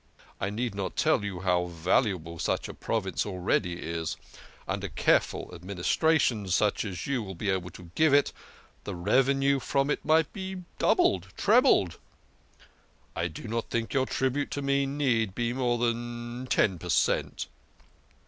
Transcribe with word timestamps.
I 0.39 0.49
need 0.49 0.73
not 0.73 0.95
tell 0.95 1.23
you 1.23 1.41
how 1.41 1.67
valu 1.67 2.15
able 2.15 2.39
such 2.39 2.67
a 2.67 2.73
prov 2.73 3.05
ince 3.05 3.23
already 3.23 3.73
is; 3.73 4.17
under 4.67 4.87
careful 4.87 5.51
ad 5.53 5.63
ministration, 5.63 6.47
such 6.47 6.83
as 6.83 7.05
you 7.05 7.21
would 7.21 7.37
be 7.37 7.51
able 7.51 7.69
to 7.69 7.91
give 7.93 8.11
it, 8.11 8.33
the 8.83 8.95
revenue 8.95 9.59
from 9.59 9.91
it 9.91 10.03
might 10.03 10.33
be 10.33 10.63
doubled, 10.79 11.27
trebled. 11.37 11.99
I 13.15 13.27
do 13.27 13.43
not 13.47 13.69
think 13.69 13.93
your 13.93 14.07
tribute 14.07 14.49
to 14.49 14.63
me 14.63 14.87
need 14.87 15.35
be 15.35 15.53
more 15.53 15.77
than 15.77 16.47
ten 16.49 16.79
per 16.79 16.89
cent." 16.89 17.45